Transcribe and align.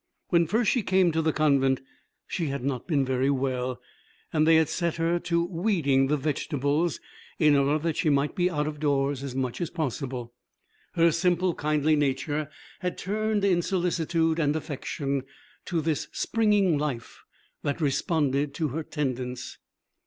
When 0.29 0.47
first 0.47 0.71
she 0.71 0.81
came 0.81 1.11
to 1.11 1.21
the 1.21 1.31
convent 1.31 1.79
she 2.25 2.47
had 2.47 2.63
not 2.63 2.87
been 2.87 3.05
very 3.05 3.29
well, 3.29 3.79
and 4.33 4.47
they 4.47 4.55
had 4.55 4.67
set 4.67 4.95
her 4.95 5.19
to 5.19 5.45
weeding 5.45 6.07
the 6.07 6.17
vegetables 6.17 6.99
in 7.37 7.55
order 7.55 7.77
that 7.77 7.97
she 7.97 8.09
might 8.09 8.33
be 8.35 8.49
out 8.49 8.65
of 8.65 8.79
doors 8.79 9.21
as 9.21 9.35
much 9.35 9.61
as 9.61 9.69
possible. 9.69 10.33
Her 10.93 11.11
simple, 11.11 11.53
kindly 11.53 11.95
nature 11.95 12.49
had 12.79 12.97
turned 12.97 13.45
in 13.45 13.61
solicitude 13.61 14.39
and 14.39 14.55
affection 14.55 15.21
to 15.65 15.81
this 15.81 16.07
springing 16.11 16.79
life 16.79 17.21
that 17.61 17.79
responded 17.79 18.55
to 18.55 18.69
her 18.69 18.81
tendance. 18.81 19.59